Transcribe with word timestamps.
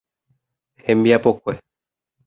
Hembiapokue. 0.85 1.59